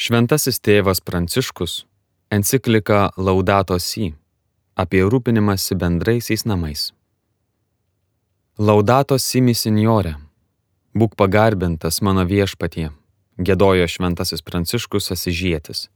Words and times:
Šventasis 0.00 0.56
tėvas 0.64 1.02
Pranciškus 1.04 1.72
enciklika 2.32 3.10
Laudato 3.20 3.76
Si 3.76 4.06
apie 4.82 5.02
rūpinimąsi 5.04 5.76
bendraisiais 5.76 6.46
namais. 6.48 6.84
Laudato 8.56 9.18
Si 9.18 9.42
signore, 9.54 10.14
būk 10.96 11.12
pagarbintas 11.20 12.00
mano 12.00 12.24
viešpatie, 12.24 12.86
gėdojo 13.36 13.84
šventasis 13.86 14.40
Pranciškus 14.40 15.10
Asižėtis. 15.12 15.90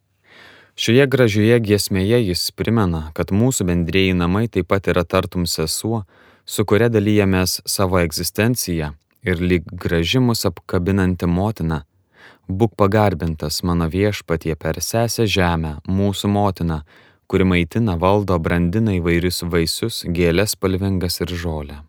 Šioje 0.76 1.06
gražioje 1.08 1.58
giesmėje 1.60 2.20
jis 2.26 2.50
primena, 2.50 3.10
kad 3.14 3.32
mūsų 3.32 3.64
bendrėjai 3.72 4.12
namai 4.20 4.48
taip 4.48 4.68
pat 4.68 4.84
yra 4.92 5.04
tartum 5.04 5.46
sesuo, 5.46 6.04
su 6.44 6.64
kuria 6.68 6.92
dalyjamės 6.92 7.62
savo 7.64 8.04
egzistenciją 8.04 8.92
ir 9.24 9.40
lyg 9.40 9.64
gražimus 9.72 10.44
apkabinanti 10.44 11.24
motina 11.24 11.86
Būk 12.48 12.74
pagarbintas 12.76 13.62
mano 13.64 13.88
viešpatie 13.88 14.54
per 14.60 14.80
sesę 14.84 15.24
žemę, 15.24 15.78
mūsų 15.88 16.28
motiną, 16.28 16.82
kuri 17.26 17.44
maitina, 17.48 17.96
valdo, 17.96 18.36
brandina 18.38 18.92
įvairius 18.98 19.42
vaisius, 19.48 20.04
gėlės 20.04 20.52
spalvingas 20.52 21.20
ir 21.24 21.32
žolę. 21.32 21.80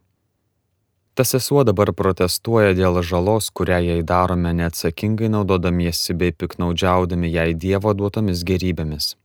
Tas 1.15 1.31
sesuo 1.31 1.63
dabar 1.63 1.91
protestuoja 1.95 2.73
dėl 2.75 3.01
žalos, 3.03 3.51
kurią 3.51 3.77
jai 3.83 4.01
darome 4.03 4.51
neatsakingai 4.55 5.29
naudodamiesi 5.31 6.15
bei 6.15 6.31
piknaudžiaudami 6.31 7.31
jai 7.31 7.53
Dievo 7.53 7.93
duotomis 7.95 8.43
gerybėmis. 8.47 9.15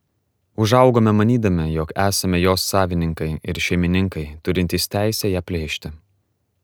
Užaugome 0.58 1.14
manydami, 1.14 1.70
jog 1.72 1.90
esame 1.94 2.38
jos 2.42 2.62
savininkai 2.62 3.32
ir 3.42 3.58
šeimininkai, 3.66 4.26
turintys 4.42 4.86
teisę 4.90 5.30
ją 5.30 5.42
plėšti. 5.42 5.90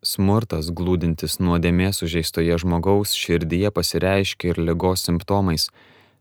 Smurtas, 0.06 0.68
glūdintis 0.70 1.40
nuodėmės 1.42 1.98
sužeistoje 1.98 2.54
žmogaus 2.62 3.14
širdyje 3.18 3.72
pasireiškia 3.74 4.52
ir 4.52 4.60
lygos 4.68 5.02
simptomais, 5.08 5.64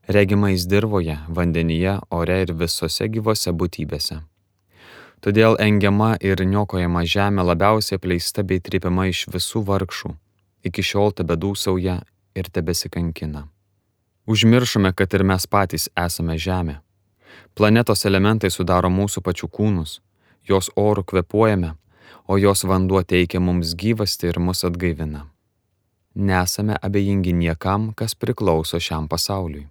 regimais 0.09 0.65
dirboje, 0.65 1.19
vandenyje, 1.29 1.99
ore 2.09 2.39
ir 2.45 2.53
visose 2.57 3.05
gyvose 3.13 3.53
būtybėse. 3.53 4.23
Todėl 5.21 5.59
engiama 5.61 6.15
ir 6.17 6.41
niokojama 6.41 7.05
žemė 7.05 7.45
labiausiai 7.45 7.99
apleista 8.01 8.41
bei 8.41 8.57
trypiama 8.57 9.05
iš 9.11 9.27
visų 9.35 9.61
vargšų, 9.69 10.15
iki 10.65 10.81
šiol 10.89 11.13
tebedūsauja 11.21 11.99
ir 12.33 12.49
tebesikankina. 12.57 13.45
Užmiršome, 14.25 14.95
kad 14.97 15.13
ir 15.13 15.29
mes 15.29 15.45
patys 15.45 15.91
esame 15.93 16.41
žemė. 16.41 16.79
Planetos 17.53 18.05
elementai 18.09 18.49
sudaro 18.49 18.89
mūsų 18.89 19.21
pačių 19.21 19.53
kūnus, 19.53 19.99
jos 20.49 20.73
orų 20.73 21.05
kvepuojame, 21.11 21.75
o 22.27 22.37
jos 22.37 22.63
vanduo 22.63 23.03
teikia 23.03 23.39
mums 23.39 23.75
gyvasti 23.75 24.27
ir 24.31 24.39
mus 24.39 24.65
atgaivina. 24.65 25.25
Nesame 26.15 26.75
abejingi 26.81 27.33
niekam, 27.33 27.91
kas 27.93 28.15
priklauso 28.15 28.79
šiam 28.79 29.07
pasauliui. 29.07 29.67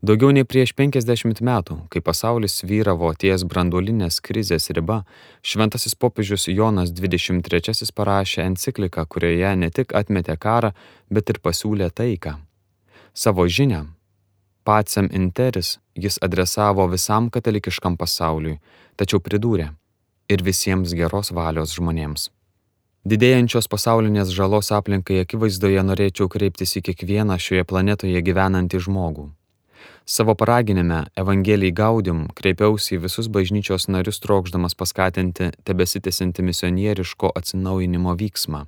Daugiau 0.00 0.32
nei 0.32 0.46
prieš 0.48 0.70
50 0.72 1.42
metų, 1.44 1.74
kai 1.92 2.00
pasaulis 2.00 2.62
vyravo 2.64 3.10
ties 3.12 3.42
branduolinės 3.44 4.22
krizės 4.24 4.70
riba, 4.72 5.02
šventasis 5.44 5.92
popiežius 5.92 6.48
Jonas 6.48 6.88
XXIII 6.96 7.92
parašė 7.92 8.46
encikliką, 8.46 9.04
kurioje 9.04 9.50
ne 9.60 9.68
tik 9.68 9.92
atmetė 9.92 10.38
karą, 10.40 10.72
bet 11.12 11.28
ir 11.28 11.40
pasiūlė 11.44 11.90
taiką. 11.92 12.38
Savo 13.12 13.44
žinią, 13.44 13.82
Pacem 14.64 15.08
Interis, 15.12 15.78
jis 15.92 16.16
adresavo 16.24 16.86
visam 16.88 17.28
katalikiškam 17.28 17.96
pasauliui, 18.00 18.56
tačiau 18.96 19.20
pridūrė, 19.20 19.68
ir 20.30 20.44
visiems 20.46 20.94
geros 20.96 21.32
valios 21.34 21.74
žmonėms. 21.76 22.30
Didėjančios 23.10 23.68
pasaulinės 23.72 24.32
žalos 24.36 24.68
aplinkai 24.76 25.22
akivaizdoje 25.24 25.82
norėčiau 25.88 26.28
kreiptis 26.28 26.76
į 26.76 26.82
kiekvieną 26.90 27.38
šioje 27.40 27.64
planetoje 27.64 28.20
gyvenantį 28.20 28.82
žmogų. 28.86 29.30
Savo 30.04 30.34
paraginime 30.34 31.04
Evangelijai 31.16 31.72
Gaudim 31.72 32.26
kreipiausi 32.36 32.96
į 32.96 33.04
visus 33.06 33.30
bažnyčios 33.32 33.88
narius 33.88 34.20
trokšdamas 34.20 34.76
paskatinti 34.76 35.52
tebesitėsinti 35.64 36.44
misionieriško 36.44 37.32
atsinaujinimo 37.40 38.16
vyksmą. 38.20 38.66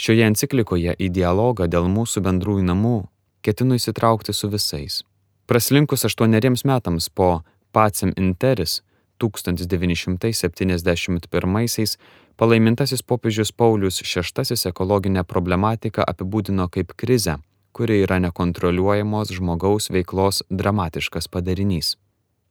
Šioje 0.00 0.28
enciklikoje 0.30 0.94
į 0.96 1.10
dialogą 1.12 1.66
dėl 1.68 1.90
mūsų 1.92 2.22
bendrųjų 2.24 2.64
namų 2.70 2.98
ketinu 3.44 3.76
įsitraukti 3.76 4.32
su 4.32 4.48
visais. 4.48 5.02
Praslinkus 5.50 6.06
aštuoneriems 6.08 6.64
metams 6.64 7.10
po 7.10 7.42
Pacem 7.72 8.14
Interis 8.16 8.80
1971-aisiais 9.20 11.98
palaimintasis 12.36 13.02
popiežius 13.02 13.52
Paulius 13.52 14.02
VI 14.02 14.68
ekologinę 14.72 15.24
problematiką 15.24 16.02
apibūdino 16.12 16.68
kaip 16.68 16.92
krizę, 16.96 17.36
kuri 17.72 18.02
yra 18.04 18.18
nekontroliuojamos 18.24 19.28
žmogaus 19.36 19.90
veiklos 19.92 20.42
dramatiškas 20.50 21.28
padarinys. 21.28 21.96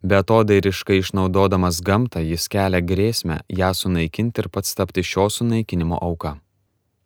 Be 0.03 0.21
to 0.23 0.43
dairiškai 0.47 1.01
išnaudodamas 1.01 1.81
gamtą 1.83 2.21
jis 2.23 2.45
kelia 2.47 2.79
grėsmę 2.79 3.41
ją 3.51 3.73
sunaikinti 3.75 4.45
ir 4.45 4.47
pats 4.47 4.71
tapti 4.77 5.03
šio 5.03 5.27
sunaikinimo 5.27 5.99
auka. 5.99 6.37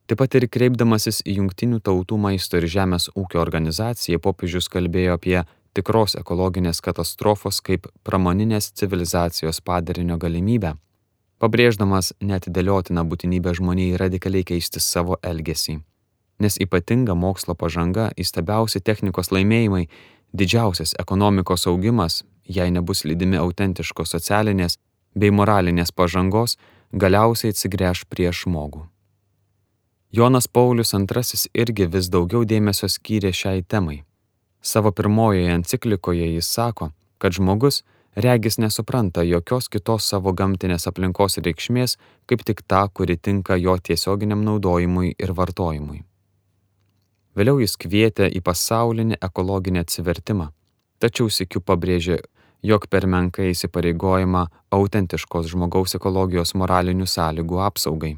Taip 0.06 0.20
pat 0.20 0.36
ir 0.38 0.46
kreipdamasis 0.52 1.24
į 1.26 1.40
Junktinių 1.40 1.80
tautų 1.82 2.20
maisto 2.22 2.60
ir 2.60 2.68
žemės 2.70 3.08
ūkio 3.18 3.42
organizaciją 3.42 4.22
popiežius 4.22 4.70
kalbėjo 4.70 5.18
apie 5.18 5.40
tikros 5.74 6.16
ekologinės 6.20 6.82
katastrofos 6.86 7.62
kaip 7.66 7.88
pramoninės 8.06 8.72
civilizacijos 8.78 9.62
padarinio 9.66 10.18
galimybę, 10.22 10.76
pabrėždamas 11.42 12.14
netidėliotiną 12.22 13.04
būtinybę 13.10 13.56
žmonijai 13.58 13.98
radikaliai 14.04 14.46
keisti 14.54 14.82
savo 14.84 15.18
elgesį. 15.24 15.80
Nes 16.40 16.58
ypatinga 16.62 17.16
mokslo 17.16 17.56
pažanga, 17.56 18.12
įstabiausi 18.18 18.82
technikos 18.82 19.32
laimėjimai, 19.32 19.88
didžiausias 20.34 20.96
ekonomikos 21.00 21.68
augimas, 21.72 22.24
jei 22.46 22.72
nebus 22.72 23.04
lydimi 23.06 23.38
autentiškos 23.42 24.16
socialinės 24.16 24.80
bei 25.16 25.32
moralinės 25.32 25.92
pažangos, 25.92 26.58
galiausiai 26.94 27.54
atsigręš 27.54 28.06
prieš 28.10 28.46
žmogų. 28.46 28.88
Jonas 30.14 30.48
Paulius 30.48 30.94
II 30.94 31.46
irgi 31.58 31.88
vis 31.90 32.10
daugiau 32.14 32.44
dėmesio 32.46 32.90
skyrė 32.90 33.32
šiai 33.34 33.64
temai 33.66 34.04
Savo 34.66 34.92
pirmojoje 34.92 35.52
enciklikoje 35.52 36.34
jis 36.34 36.48
sako, 36.48 36.90
kad 37.18 37.32
žmogus 37.32 37.84
regis 38.16 38.58
nesupranta 38.58 39.24
jokios 39.28 39.68
kitos 39.68 40.08
savo 40.08 40.32
gamtinės 40.32 40.88
aplinkos 40.88 41.36
reikšmės, 41.44 41.98
kaip 42.26 42.46
tik 42.48 42.64
tą, 42.68 42.86
kuri 42.94 43.18
tinka 43.18 43.58
jo 43.60 43.76
tiesioginiam 43.78 44.46
naudojimui 44.48 45.16
ir 45.20 45.34
vartojimui. 45.36 46.04
Vėliau 47.36 47.60
jis 47.60 47.76
kvietė 47.76 48.30
į 48.32 48.44
pasaulinį 48.46 49.20
ekologinį 49.28 49.84
atsivertimą, 49.84 50.52
tačiau 51.04 51.28
sikiu 51.28 51.60
pabrėžė, 51.60 52.22
jog 52.64 52.88
per 52.88 53.08
menkai 53.10 53.50
įsipareigojama 53.52 54.46
autentiškos 54.72 55.50
žmogaus 55.52 56.00
ekologijos 56.00 56.56
moralinių 56.56 57.10
sąlygų 57.10 57.60
apsaugai. 57.68 58.16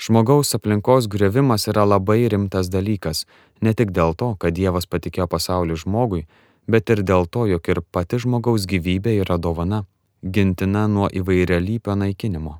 Žmogaus 0.00 0.54
aplinkos 0.56 1.10
grėvimas 1.12 1.66
yra 1.68 1.82
labai 1.84 2.22
rimtas 2.32 2.70
dalykas, 2.72 3.26
ne 3.60 3.74
tik 3.76 3.90
dėl 3.92 4.14
to, 4.16 4.30
kad 4.40 4.56
Dievas 4.56 4.88
patikėjo 4.88 5.26
pasaulį 5.28 5.76
žmogui, 5.82 6.22
bet 6.64 6.88
ir 6.94 7.02
dėl 7.04 7.28
to, 7.28 7.44
jog 7.50 7.68
ir 7.68 7.82
pati 7.92 8.20
žmogaus 8.24 8.64
gyvybė 8.70 9.18
yra 9.20 9.36
dovana, 9.36 9.84
gintina 10.24 10.86
nuo 10.88 11.10
įvairialypio 11.20 11.98
naikinimo. 12.00 12.56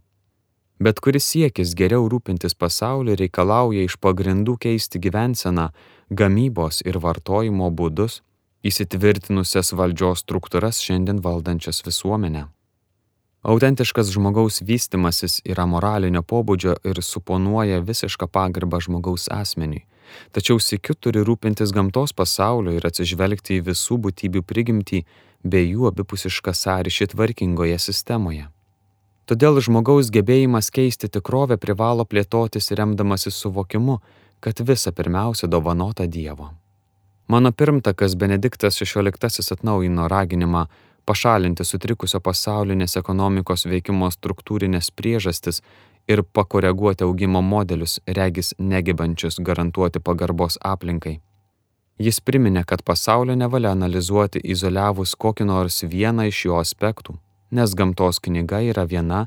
Bet 0.84 1.00
kuris 1.00 1.24
siekis 1.32 1.72
geriau 1.76 2.08
rūpintis 2.12 2.56
pasaulį 2.56 3.16
reikalauja 3.22 3.88
iš 3.88 3.96
pagrindų 4.04 4.58
keisti 4.60 5.00
gyvenseną, 5.00 5.70
gamybos 6.12 6.84
ir 6.84 7.00
vartojimo 7.00 7.72
būdus, 7.72 8.20
įsitvirtinusias 8.64 9.72
valdžios 9.72 10.26
struktūras 10.26 10.80
šiandien 10.84 11.24
valdančias 11.24 11.80
visuomenę. 11.88 12.50
Autentiškas 13.42 14.10
žmogaus 14.12 14.60
vystimasis 14.60 15.38
yra 15.48 15.64
moralinio 15.64 16.20
pobūdžio 16.20 16.74
ir 16.84 16.98
suponuoja 17.00 17.78
visišką 17.80 18.26
pagarbą 18.28 18.82
žmogaus 18.84 19.30
asmeniui, 19.32 19.86
tačiau 20.36 20.60
sikiu 20.60 20.92
turi 20.92 21.22
rūpintis 21.24 21.72
gamtos 21.72 22.12
pasaulio 22.12 22.74
ir 22.76 22.84
atsižvelgti 22.84 23.56
į 23.56 23.64
visų 23.70 23.96
būtybių 24.04 24.42
prigimtį 24.44 25.00
bei 25.42 25.70
jų 25.70 25.88
abipusišką 25.88 26.52
sąryšį 26.52 27.08
tvarkingoje 27.14 27.78
sistemoje. 27.80 28.50
Todėl 29.24 29.56
žmogaus 29.64 30.12
gebėjimas 30.12 30.68
keisti 30.68 31.08
tikrovę 31.08 31.56
privalo 31.56 32.04
plėtotis 32.04 32.74
remdamasis 32.76 33.40
suvokimu, 33.40 34.00
kad 34.44 34.60
visa 34.60 34.92
pirmiausia 34.92 35.48
dovanota 35.48 36.04
Dievo. 36.04 36.50
Mano 37.30 37.52
pirmtakas 37.52 38.18
Benediktas 38.20 38.76
XVI 38.82 39.54
atnaujino 39.54 40.08
raginimą 40.08 40.66
pašalinti 41.10 41.64
sutrikusio 41.66 42.20
pasaulinės 42.22 42.94
ekonomikos 43.00 43.66
veikimo 43.66 44.10
struktūrinės 44.14 44.92
priežastis 44.94 45.58
ir 46.12 46.22
pakoreguoti 46.22 47.04
augimo 47.06 47.42
modelius, 47.42 47.98
regis 48.18 48.52
negebančius 48.58 49.40
garantuoti 49.48 50.02
pagarbos 50.08 50.58
aplinkai. 50.72 51.16
Jis 52.00 52.20
priminė, 52.24 52.62
kad 52.64 52.84
pasaulio 52.86 53.34
nevalia 53.36 53.74
analizuoti 53.76 54.40
izoliavus 54.54 55.16
kokį 55.24 55.48
nors 55.50 55.82
vieną 55.94 56.30
iš 56.30 56.44
jo 56.46 56.62
aspektų, 56.62 57.18
nes 57.50 57.74
gamtos 57.74 58.22
knyga 58.22 58.62
yra 58.70 58.86
viena 58.94 59.26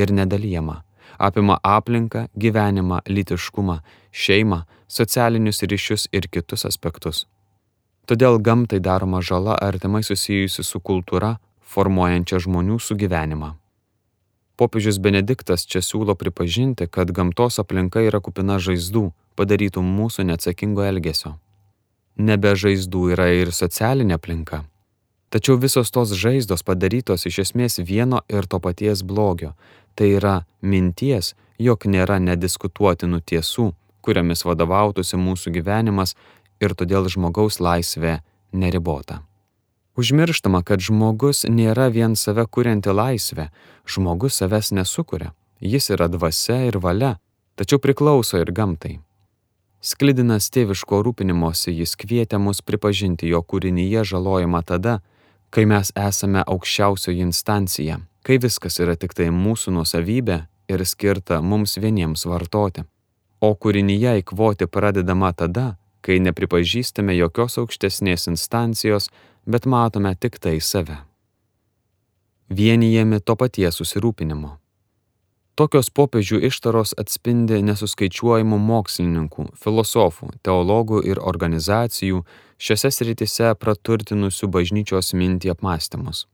ir 0.00 0.14
nedalyjama, 0.14 0.80
apima 1.18 1.58
aplinką, 1.76 2.28
gyvenimą, 2.38 3.02
lytiškumą, 3.10 3.80
šeimą, 4.24 4.62
socialinius 4.88 5.66
ryšius 5.66 6.08
ir 6.12 6.30
kitus 6.30 6.64
aspektus. 6.70 7.26
Todėl 8.04 8.36
gamtai 8.38 8.80
daroma 8.84 9.22
žala 9.24 9.56
artimai 9.56 10.02
susijusi 10.04 10.64
su 10.64 10.80
kultūra, 10.80 11.38
formuojančia 11.64 12.40
žmonių 12.44 12.76
sugyvenimą. 12.76 13.54
Popiežius 14.60 15.00
Benediktas 15.02 15.64
čia 15.66 15.80
siūlo 15.82 16.14
pripažinti, 16.14 16.86
kad 16.86 17.10
gamtos 17.10 17.58
aplinka 17.58 18.04
yra 18.04 18.20
kupina 18.22 18.60
žaizdų, 18.62 19.08
padarytų 19.34 19.82
mūsų 19.82 20.28
neatsakingo 20.28 20.84
elgesio. 20.86 21.34
Nebe 22.14 22.52
žaizdų 22.54 23.08
yra 23.16 23.32
ir 23.34 23.50
socialinė 23.50 24.14
aplinka. 24.20 24.62
Tačiau 25.34 25.56
visos 25.58 25.90
tos 25.90 26.12
žaizdos 26.14 26.62
padarytos 26.62 27.26
iš 27.26 27.40
esmės 27.48 27.80
vieno 27.82 28.20
ir 28.30 28.46
to 28.46 28.60
paties 28.62 29.02
blogio, 29.02 29.56
tai 29.98 30.12
yra 30.20 30.36
minties, 30.62 31.32
jog 31.58 31.88
nėra 31.90 32.20
nediskutuotinų 32.22 33.18
tiesų, 33.26 33.72
kuriamis 34.04 34.44
vadovautųsi 34.46 35.18
mūsų 35.18 35.50
gyvenimas 35.56 36.14
ir 36.64 36.74
todėl 36.74 37.08
žmogaus 37.12 37.60
laisvė 37.60 38.18
neribota. 38.52 39.22
Užmirštama, 39.94 40.64
kad 40.66 40.82
žmogus 40.82 41.44
nėra 41.46 41.86
vien 41.94 42.16
save 42.18 42.48
kurianti 42.50 42.90
laisvė, 42.90 43.50
žmogus 43.86 44.40
savęs 44.40 44.72
nesukuria, 44.74 45.30
jis 45.62 45.92
yra 45.94 46.08
dvasia 46.10 46.64
ir 46.66 46.80
valia, 46.82 47.18
tačiau 47.54 47.78
priklauso 47.78 48.40
ir 48.42 48.50
gamtai. 48.50 48.98
Sklidinas 49.84 50.48
tėviško 50.50 51.02
rūpinimosi 51.04 51.74
jis 51.76 51.94
kvietė 52.00 52.40
mus 52.40 52.62
pripažinti 52.64 53.28
jo 53.28 53.42
kūrinyje 53.44 54.02
žalojimą 54.10 54.62
tada, 54.66 54.98
kai 55.54 55.66
mes 55.70 55.92
esame 55.94 56.42
aukščiausioji 56.42 57.20
instancija, 57.22 58.00
kai 58.26 58.40
viskas 58.42 58.80
yra 58.80 58.96
tik 58.98 59.14
tai 59.14 59.28
mūsų 59.30 59.76
nuosavybė 59.76 60.38
ir 60.72 60.84
skirta 60.88 61.38
mums 61.44 61.76
vieniems 61.78 62.24
vartoti. 62.26 62.82
O 63.44 63.52
kūrinyje 63.54 64.16
įkvoti 64.22 64.66
pradedama 64.66 65.30
tada, 65.36 65.76
kai 66.04 66.20
nepripažįstame 66.20 67.16
jokios 67.16 67.56
aukštesnės 67.62 68.28
instancijos, 68.32 69.08
bet 69.48 69.66
matome 69.66 70.12
tik 70.20 70.38
tai 70.38 70.58
save. 70.60 71.00
Vienijami 72.52 73.22
to 73.24 73.36
paties 73.40 73.80
susirūpinimo. 73.80 74.58
Tokios 75.54 75.86
popiežių 75.94 76.40
ištaros 76.48 76.96
atspindi 76.98 77.60
nesuskaičiuojamų 77.62 78.58
mokslininkų, 78.58 79.46
filosofų, 79.54 80.32
teologų 80.42 81.04
ir 81.06 81.20
organizacijų 81.22 82.24
šiose 82.58 82.90
sritise 82.90 83.54
praturtinusių 83.54 84.50
bažnyčios 84.50 85.14
mintį 85.14 85.54
apmąstymus. 85.54 86.24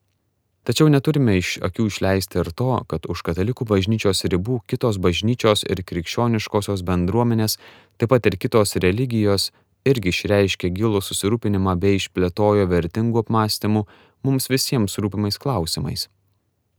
Tačiau 0.64 0.90
neturime 0.92 1.38
iš 1.40 1.54
akių 1.64 1.86
išleisti 1.88 2.40
ir 2.40 2.50
to, 2.56 2.72
kad 2.88 3.04
už 3.12 3.22
katalikų 3.28 3.64
bažnyčios 3.68 4.24
ribų 4.28 4.60
kitos 4.68 4.96
bažnyčios 5.00 5.64
ir 5.68 5.80
krikščioniškosios 5.84 6.80
bendruomenės, 6.84 7.56
taip 8.00 8.12
pat 8.12 8.28
ir 8.28 8.36
kitos 8.40 8.76
religijos 8.76 9.50
irgi 9.88 10.12
išreiškė 10.14 10.70
gilų 10.76 11.02
susirūpinimą 11.04 11.76
bei 11.80 11.98
išplėtojo 11.98 12.68
vertingų 12.70 13.24
apmąstymų 13.24 13.84
mums 14.26 14.50
visiems 14.52 14.98
rūpimais 15.00 15.38
klausimais. 15.40 16.08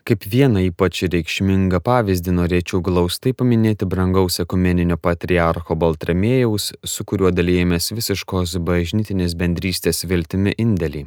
Kaip 0.02 0.26
vieną 0.26 0.64
ypač 0.66 1.04
reikšmingą 1.14 1.78
pavyzdį 1.86 2.34
norėčiau 2.34 2.80
glaustai 2.82 3.36
paminėti 3.38 3.86
brangaus 3.86 4.40
ekumeninio 4.42 4.98
patriarcho 4.98 5.78
Baltramėjaus, 5.78 6.72
su 6.82 7.06
kuriuo 7.06 7.30
dalyjėmės 7.30 7.92
visiškos 7.94 8.56
bažnytinės 8.66 9.38
bendrystės 9.38 10.02
viltimi 10.10 10.56
indėlį. 10.58 11.06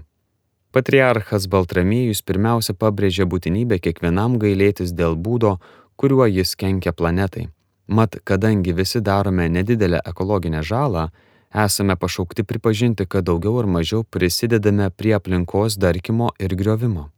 Patriarchas 0.74 1.48
Baltramėjus 1.50 2.22
pirmiausia 2.22 2.76
pabrėžė 2.78 3.26
būtinybę 3.30 3.80
kiekvienam 3.82 4.38
gailėtis 4.42 4.94
dėl 4.94 5.18
būdo, 5.18 5.56
kuriuo 5.98 6.30
jis 6.30 6.54
kenkia 6.58 6.94
planetai. 6.94 7.48
Mat, 7.86 8.16
kadangi 8.24 8.72
visi 8.72 9.02
darome 9.02 9.48
nedidelę 9.50 10.00
ekologinę 10.06 10.62
žalą, 10.62 11.08
esame 11.54 11.96
pašaukti 11.96 12.44
pripažinti, 12.44 13.06
kad 13.06 13.24
daugiau 13.24 13.58
ar 13.62 13.66
mažiau 13.66 14.04
prisidedame 14.04 14.90
prie 14.90 15.14
aplinkos 15.14 15.78
darkimo 15.78 16.30
ir 16.38 16.54
griovimo. 16.54 17.10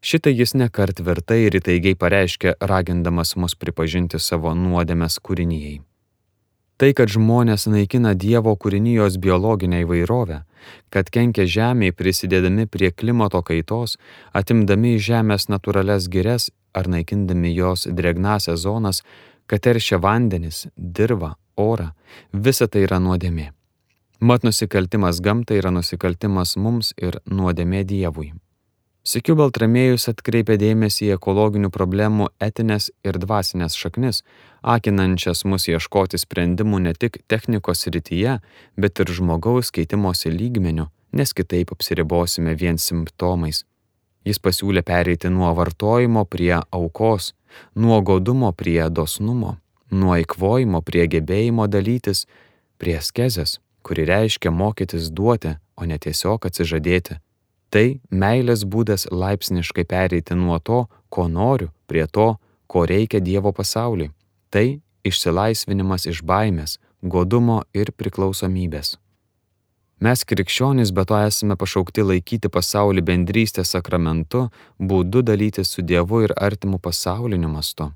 Šitai 0.00 0.32
jis 0.32 0.54
nekart 0.56 0.96
tvirtai 0.96 1.42
ir 1.44 1.58
įtaigiai 1.58 1.96
pareiškė, 2.00 2.54
ragindamas 2.60 3.34
mus 3.36 3.56
pripažinti 3.56 4.20
savo 4.20 4.54
nuodėmės 4.56 5.18
kūrinyjei. 5.20 5.80
Tai, 6.80 6.88
kad 6.96 7.12
žmonės 7.12 7.66
naikina 7.68 8.14
Dievo 8.16 8.54
kūrinijos 8.56 9.18
biologinę 9.20 9.82
įvairovę, 9.84 10.38
kad 10.88 11.10
kenkia 11.12 11.44
žemiai 11.44 11.92
prisidėdami 11.92 12.64
prie 12.64 12.88
klimato 12.88 13.42
kaitos, 13.44 13.98
atimdami 14.32 14.94
iš 14.96 15.04
žemės 15.10 15.50
natūrales 15.52 16.08
girias 16.08 16.48
ar 16.72 16.88
naikindami 16.88 17.52
jos 17.52 17.84
dregnasias 17.84 18.64
zonas, 18.64 19.04
kad 19.44 19.60
teršia 19.68 20.00
vandenis, 20.00 20.68
dirba, 20.76 21.34
orą, 21.60 21.92
visa 22.32 22.64
tai 22.64 22.88
yra 22.88 22.96
nuodėmė. 23.02 23.50
Mat 24.20 24.42
nusikaltimas 24.44 25.20
gamtai 25.24 25.56
yra 25.62 25.70
nusikaltimas 25.72 26.50
mums 26.60 26.90
ir 27.00 27.14
nuodėmė 27.24 27.78
Dievui. 27.88 28.34
Sikiu 29.00 29.32
Baltramėjus 29.38 30.10
atkreipia 30.10 30.58
dėmesį 30.60 31.06
į 31.06 31.14
ekologinių 31.14 31.70
problemų 31.72 32.26
etinės 32.44 32.90
ir 33.00 33.16
dvasinės 33.22 33.78
šaknis, 33.80 34.20
akinančias 34.60 35.46
mus 35.48 35.64
ieškoti 35.72 36.20
sprendimų 36.20 36.82
ne 36.84 36.92
tik 36.92 37.16
technikos 37.32 37.86
rytyje, 37.88 38.34
bet 38.76 39.00
ir 39.00 39.14
žmogaus 39.16 39.72
keitimosi 39.72 40.34
lygmenių, 40.34 40.90
nes 41.16 41.32
kitaip 41.32 41.72
apsiribosime 41.72 42.52
vien 42.60 42.76
simptomais. 42.76 43.62
Jis 44.28 44.36
pasiūlė 44.36 44.84
pereiti 44.84 45.32
nuo 45.32 45.54
vartojimo 45.56 46.26
prie 46.28 46.58
aukos, 46.60 47.32
nuo 47.74 48.02
godumo 48.04 48.52
prie 48.52 48.84
dosnumo, 48.92 49.56
nuo 49.88 50.20
įkvojimo 50.20 50.84
prie 50.84 51.08
gebėjimo 51.08 51.70
dalytis, 51.72 52.26
prie 52.76 53.00
skezės, 53.00 53.56
kuri 53.82 54.04
reiškia 54.08 54.50
mokytis 54.50 55.10
duoti, 55.10 55.56
o 55.76 55.88
ne 55.88 55.98
tiesiog 55.98 56.46
atsižadėti 56.46 57.20
Tai 57.70 58.00
meilės 58.10 58.64
būdas 58.66 59.06
laipsniškai 59.14 59.84
pereiti 59.86 60.34
nuo 60.34 60.58
to, 60.58 60.86
ko 61.08 61.28
noriu, 61.30 61.70
prie 61.86 62.06
to, 62.10 62.34
ko 62.66 62.82
reikia 62.86 63.20
Dievo 63.22 63.52
pasauliui. 63.54 64.10
Tai 64.50 64.80
išsilaisvinimas 65.06 66.08
iš 66.10 66.24
baimės, 66.26 66.80
godumo 67.02 67.62
ir 67.72 67.94
priklausomybės. 67.94 68.96
Mes 70.00 70.24
krikščionys 70.24 70.90
be 70.96 71.04
to 71.06 71.18
esame 71.28 71.54
pašaukti 71.60 72.02
laikyti 72.02 72.50
pasaulį 72.50 73.04
bendrystės 73.06 73.70
sakramentu, 73.76 74.48
būdu 74.80 75.22
dalyti 75.22 75.62
su 75.62 75.84
Dievu 75.86 76.24
ir 76.26 76.34
artimu 76.34 76.80
pasauliniu 76.82 77.52
mastu. 77.52 77.92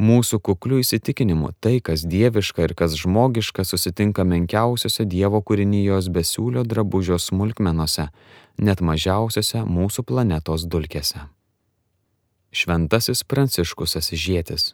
Mūsų 0.00 0.40
kuklių 0.40 0.80
įsitikinimu 0.82 1.52
tai, 1.60 1.76
kas 1.84 2.06
dieviška 2.08 2.64
ir 2.64 2.74
kas 2.74 2.96
žmogiška, 2.96 3.64
susitinka 3.64 4.24
menkiausiose 4.24 5.04
Dievo 5.04 5.42
kūrinijos 5.44 6.08
besiūlio 6.08 6.64
drabužio 6.64 7.18
smulkmenose, 7.20 8.08
net 8.58 8.80
mažiausiose 8.80 9.64
mūsų 9.68 10.06
planetos 10.08 10.64
dulkėse. 10.64 11.28
Šventasis 12.52 13.22
Pranciškus 13.24 13.96
Asižėtis. 14.00 14.72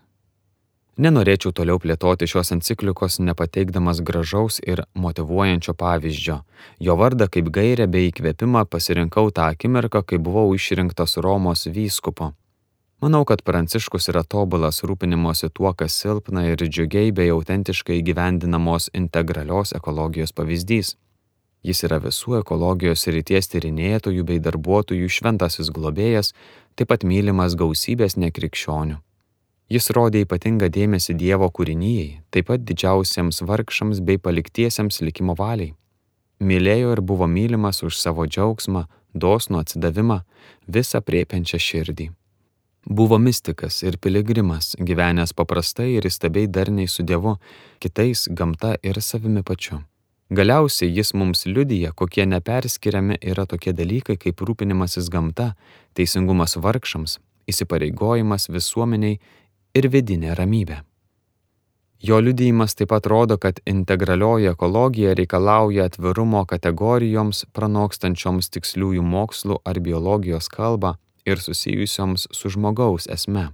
Nenorėčiau 0.98 1.52
toliau 1.54 1.78
plėtoti 1.78 2.26
šios 2.26 2.50
enciklikos 2.56 3.20
nepateikdamas 3.22 4.00
gražaus 4.02 4.58
ir 4.66 4.82
motivuojančio 4.98 5.76
pavyzdžio. 5.78 6.40
Jo 6.82 6.96
vardą 6.98 7.28
kaip 7.30 7.52
gairę 7.54 7.86
bei 7.86 8.08
įkvėpimą 8.10 8.64
pasirinkau 8.66 9.30
tą 9.30 9.46
akimirką, 9.52 10.02
kai 10.02 10.18
buvau 10.18 10.50
išrinktas 10.58 11.14
Romos 11.22 11.68
vyskupo. 11.70 12.32
Manau, 12.98 13.22
kad 13.24 13.44
Pranciškus 13.46 14.08
yra 14.10 14.24
tobulas 14.26 14.80
rūpinimosi 14.82 15.52
tuo, 15.54 15.70
kas 15.70 15.94
silpna 16.00 16.42
ir 16.48 16.64
džiugiai 16.64 17.12
bei 17.14 17.30
autentiškai 17.30 18.00
gyvendinamos 18.02 18.88
integralios 18.90 19.70
ekologijos 19.78 20.34
pavyzdys. 20.34 20.96
Jis 21.62 21.84
yra 21.86 22.00
visų 22.02 22.40
ekologijos 22.40 23.06
ryties 23.14 23.52
tyrinėtojų 23.54 24.26
bei 24.26 24.42
darbuotojų 24.42 25.06
šventasis 25.14 25.70
globėjas, 25.70 26.32
taip 26.74 26.90
pat 26.90 27.06
mylimas 27.06 27.54
gausybės 27.58 28.18
nekrikščionių. 28.18 28.98
Jis 29.70 29.90
rodė 29.94 30.24
ypatingą 30.26 30.66
dėmesį 30.66 31.14
Dievo 31.22 31.52
kūrinyjei, 31.54 32.22
taip 32.34 32.50
pat 32.50 32.66
didžiausiems 32.66 33.44
vargšams 33.46 34.02
bei 34.02 34.18
paliktiesiems 34.18 35.04
likimo 35.06 35.38
valiai. 35.38 35.76
Mylėjo 36.42 36.96
ir 36.96 37.02
buvo 37.02 37.30
mylimas 37.30 37.84
už 37.86 37.94
savo 37.94 38.26
džiaugsmą, 38.26 38.88
dosnų 39.14 39.62
atsidavimą, 39.62 40.24
visą 40.66 40.98
priepiančią 40.98 41.62
širdį. 41.62 42.14
Buvo 42.86 43.18
mistikas 43.18 43.82
ir 43.82 43.98
piligrimas, 43.98 44.76
gyvenęs 44.78 45.34
paprastai 45.36 45.90
ir 45.98 46.06
įstabiai 46.08 46.48
darniai 46.48 46.88
su 46.88 47.02
Dievu, 47.02 47.36
kitais 47.82 48.28
gamta 48.30 48.76
ir 48.82 49.00
savimi 49.02 49.42
pačiu. 49.42 49.82
Galiausiai 50.30 50.92
jis 50.92 51.14
mums 51.14 51.46
liudyja, 51.46 51.92
kokie 51.92 52.26
neperskiriami 52.26 53.16
yra 53.22 53.46
tokie 53.46 53.72
dalykai 53.72 54.16
kaip 54.20 54.40
rūpinimasis 54.44 55.08
gamta, 55.10 55.54
teisingumas 55.96 56.56
vargšams, 56.56 57.18
įsipareigojimas 57.48 58.48
visuomeniai 58.52 59.18
ir 59.74 59.88
vidinė 59.88 60.36
ramybė. 60.36 60.82
Jo 61.98 62.20
liudijimas 62.22 62.76
taip 62.78 62.92
pat 62.92 63.08
rodo, 63.10 63.38
kad 63.42 63.58
integralioji 63.66 64.52
ekologija 64.52 65.16
reikalauja 65.18 65.88
atvirumo 65.88 66.44
kategorijoms 66.46 67.46
pranokstančioms 67.52 68.52
tiksliųjų 68.54 69.02
mokslų 69.02 69.58
ar 69.66 69.80
biologijos 69.82 70.46
kalbą 70.52 70.94
ir 71.28 71.40
susijusioms 71.44 72.28
su 72.32 72.50
žmogaus 72.54 73.08
esme. 73.12 73.50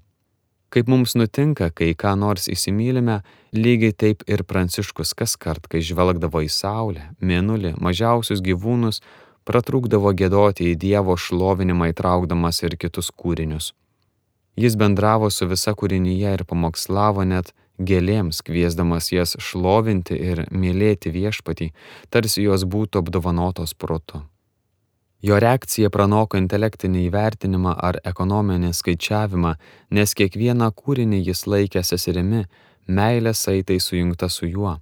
Kaip 0.75 0.89
mums 0.91 1.13
nutinka, 1.15 1.69
kai 1.71 1.93
ką 1.95 2.17
nors 2.19 2.49
įsimylime, 2.51 3.21
lygiai 3.55 3.95
taip 3.95 4.25
ir 4.27 4.43
Pranciškus 4.43 5.15
kas 5.15 5.37
kart, 5.39 5.69
kai 5.71 5.85
žvelgdavo 5.87 6.43
į 6.43 6.51
Saulę, 6.51 7.05
Mėnulį, 7.23 7.77
mažiausius 7.79 8.43
gyvūnus, 8.43 8.99
pratrūkdavo 9.47 10.11
gėdoti 10.19 10.73
į 10.73 10.79
Dievo 10.83 11.15
šlovinimą 11.15 11.93
įtraukdamas 11.93 12.63
ir 12.67 12.75
kitus 12.81 13.13
kūrinius. 13.15 13.71
Jis 14.59 14.75
bendravo 14.79 15.31
su 15.31 15.47
visa 15.51 15.75
kūrinyje 15.79 16.35
ir 16.39 16.45
pamokslavo 16.51 17.23
net 17.27 17.55
gėlėms, 17.79 18.43
kviesdamas 18.47 19.11
jas 19.15 19.35
šlovinti 19.39 20.19
ir 20.19 20.45
mylėti 20.51 21.11
viešpatį, 21.15 21.73
tarsi 22.11 22.47
jos 22.47 22.67
būtų 22.67 23.03
apdovanotos 23.03 23.75
protu. 23.75 24.23
Jo 25.25 25.39
reakcija 25.41 25.89
pranoko 25.89 26.37
intelektinį 26.37 27.07
įvertinimą 27.07 27.71
ar 27.89 27.97
ekonominį 28.05 28.75
skaičiavimą, 28.77 29.55
nes 29.97 30.13
kiekvieną 30.19 30.67
kūrinį 30.77 31.23
jis 31.31 31.47
laikė 31.49 31.81
seserimi, 31.81 32.43
meilės 32.85 33.41
saitai 33.47 33.79
sujungta 33.81 34.29
su 34.29 34.51
juo. 34.51 34.75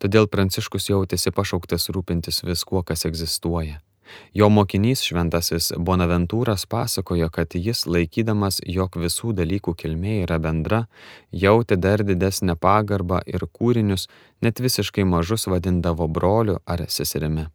Todėl 0.00 0.30
Pranciškus 0.32 0.88
jautėsi 0.88 1.32
pašauktas 1.36 1.90
rūpintis 1.92 2.40
viskuo, 2.46 2.80
kas 2.80 3.04
egzistuoja. 3.04 3.82
Jo 4.32 4.48
mokinys 4.48 5.02
šventasis 5.04 5.74
Bonaventūras 5.76 6.64
pasakojo, 6.70 7.28
kad 7.28 7.52
jis 7.52 7.84
laikydamas, 7.84 8.62
jog 8.64 8.96
visų 9.02 9.34
dalykų 9.36 9.74
kilmė 9.82 10.22
yra 10.22 10.38
bendra, 10.40 10.86
jautė 11.44 11.76
dar 11.76 12.06
didesnę 12.08 12.56
pagarbą 12.56 13.20
ir 13.26 13.44
kūrinius 13.52 14.08
net 14.40 14.64
visiškai 14.64 15.04
mažus 15.04 15.44
vadindavo 15.52 16.08
broliu 16.08 16.56
ar 16.64 16.86
seserimi. 16.88 17.50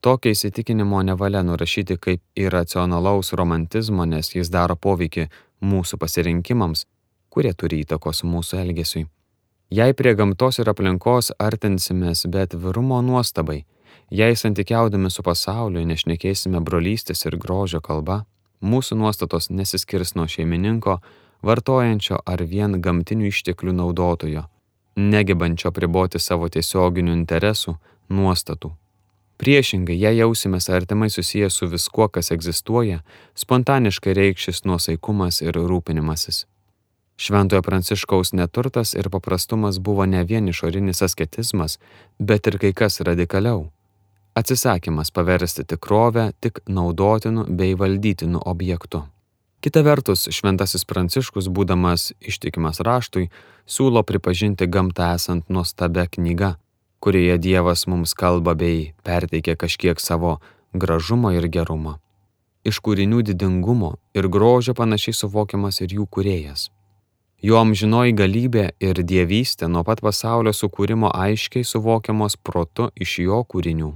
Tokio 0.00 0.30
įsitikinimo 0.30 1.02
nevalia 1.02 1.42
nurašyti 1.42 1.96
kaip 1.98 2.22
iracionalaus 2.38 3.32
romantizmo, 3.32 4.04
nes 4.06 4.30
jis 4.34 4.50
daro 4.50 4.76
poveikį 4.76 5.26
mūsų 5.58 5.98
pasirinkimams, 5.98 6.84
kurie 7.34 7.50
turi 7.58 7.80
įtakos 7.82 8.22
mūsų 8.22 8.60
elgesiui. 8.62 9.08
Jei 9.74 9.92
prie 9.98 10.14
gamtos 10.14 10.62
ir 10.62 10.70
aplinkos 10.70 11.32
artinsimės 11.38 12.24
be 12.30 12.46
atvirumo 12.46 13.02
nuostabai, 13.02 13.64
jei 14.10 14.38
santykiaudami 14.38 15.10
su 15.10 15.26
pasauliu 15.26 15.82
nešnekėsime 15.90 16.62
brolystės 16.62 17.26
ir 17.26 17.36
grožio 17.36 17.82
kalba, 17.82 18.22
mūsų 18.62 19.02
nuostatos 19.02 19.50
nesiskirs 19.50 20.14
nuo 20.14 20.30
šeimininko, 20.30 21.00
vartojančio 21.42 22.22
ar 22.24 22.46
vien 22.46 22.80
gamtinių 22.80 23.32
išteklių 23.34 23.74
naudotojo, 23.82 24.46
negebančio 24.96 25.74
priboti 25.74 26.22
savo 26.22 26.48
tiesioginių 26.48 27.18
interesų, 27.18 27.76
nuostatų. 28.08 28.78
Priešingai, 29.38 29.94
jei 29.94 30.18
jausimės 30.18 30.66
artimai 30.74 31.10
susijęs 31.14 31.60
su 31.60 31.68
viskuo, 31.70 32.08
kas 32.10 32.32
egzistuoja, 32.34 33.04
spontaniškai 33.38 34.14
reikšis 34.18 34.64
nuosaikumas 34.66 35.42
ir 35.44 35.54
rūpinimasis. 35.54 36.46
Šventojo 37.18 37.62
Pranciškaus 37.62 38.32
neturtas 38.32 38.94
ir 38.94 39.10
paprastumas 39.10 39.78
buvo 39.78 40.06
ne 40.06 40.24
vien 40.24 40.48
išorinis 40.48 41.02
asketizmas, 41.06 41.78
bet 42.18 42.46
ir 42.46 42.58
kai 42.58 42.72
kas 42.72 43.00
radikaliau- 43.00 43.70
atsisakymas 44.40 45.10
paversti 45.10 45.64
tikrovę 45.64 46.32
tik 46.40 46.58
naudotinu 46.66 47.46
bei 47.48 47.74
valdytinu 47.74 48.42
objektu. 48.46 49.02
Kita 49.60 49.82
vertus, 49.82 50.28
Šventasis 50.30 50.84
Pranciškus, 50.84 51.48
būdamas 51.48 52.12
ištikimas 52.20 52.78
raštui, 52.80 53.28
siūlo 53.66 54.02
pripažinti 54.02 54.66
gamtą 54.66 55.14
esant 55.14 55.48
nuostabia 55.48 56.06
knyga, 56.06 56.56
kurioje 57.00 57.38
Dievas 57.38 57.86
mums 57.86 58.14
kalba 58.14 58.54
bei 58.54 58.92
perteikia 59.02 59.56
kažkiek 59.56 60.00
savo 60.00 60.38
gražumo 60.72 61.32
ir 61.32 61.48
gerumo. 61.48 61.98
Iš 62.64 62.80
kūrinių 62.84 63.22
didingumo 63.22 63.94
ir 64.14 64.28
grožio 64.28 64.74
panašiai 64.74 65.14
suvokiamas 65.14 65.80
ir 65.80 65.94
jų 65.98 66.08
kurėjas. 66.10 66.68
Jo 67.42 67.60
amžinoji 67.62 68.16
galybė 68.18 68.64
ir 68.82 68.98
dievystė 69.06 69.68
nuo 69.70 69.84
pat 69.86 70.00
pasaulio 70.02 70.50
sukūrimo 70.50 71.12
aiškiai 71.14 71.62
suvokiamos 71.64 72.34
protu 72.36 72.88
iš 72.98 73.18
jo 73.22 73.38
kūrinių. 73.46 73.92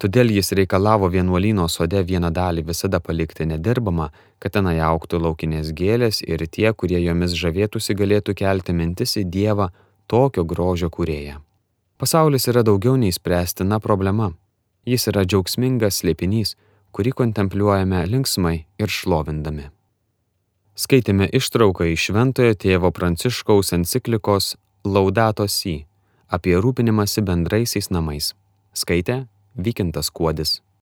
Todėl 0.00 0.32
jis 0.32 0.54
reikalavo 0.56 1.10
vienuolyno 1.12 1.66
sode 1.68 2.00
vieną 2.08 2.30
dalį 2.32 2.64
visada 2.70 3.02
palikti 3.04 3.44
nedirbamą, 3.44 4.06
kad 4.40 4.54
tenai 4.56 4.78
auktų 4.80 5.20
laukinės 5.26 5.74
gėlės 5.76 6.22
ir 6.24 6.46
tie, 6.48 6.72
kurie 6.72 7.02
jomis 7.04 7.36
žavėtųsi, 7.36 7.98
galėtų 8.00 8.34
kelti 8.40 8.72
mintis 8.72 9.18
į 9.20 9.26
Dievą 9.28 9.68
tokio 10.08 10.48
grožio 10.48 10.88
kūrėją. 10.88 11.36
Pasaulis 12.00 12.46
yra 12.48 12.62
daugiau 12.64 12.96
nei 12.96 13.12
spręstina 13.12 13.76
problema. 13.78 14.30
Jis 14.88 15.04
yra 15.10 15.26
džiaugsmingas 15.28 15.98
slėpinys, 16.00 16.54
kurį 16.96 17.12
kontempliuojame 17.18 18.00
linksmai 18.08 18.54
ir 18.80 18.88
šlovindami. 18.88 19.66
Skaitėme 20.80 21.28
ištrauką 21.36 21.90
iš 21.92 22.06
Šventojo 22.08 22.56
tėvo 22.56 22.88
Pranciškaus 22.96 23.74
enciklikos 23.76 24.54
Laudato 24.88 25.44
Si 25.44 25.76
apie 26.30 26.56
rūpinimąsi 26.56 27.20
bendraisiais 27.26 27.90
namais. 27.92 28.32
Skaitė 28.72 29.26
Vykintas 29.60 30.08
Kuodis. 30.08 30.62